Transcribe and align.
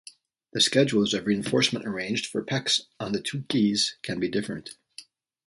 The 0.53 0.61
schedules 0.61 1.13
of 1.13 1.27
reinforcement 1.27 1.85
arranged 1.85 2.25
for 2.25 2.41
pecks 2.43 2.87
on 2.99 3.11
the 3.11 3.21
two 3.21 3.43
keys 3.43 3.97
can 4.01 4.19
be 4.19 4.29
different. 4.29 4.71